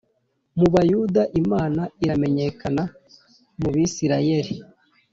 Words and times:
Mu 0.59 0.67
Bayuda 0.73 1.21
Imana 1.41 1.81
iramenyekana 2.03 2.83
Mu 3.59 3.69
Bisirayeli 3.75 4.53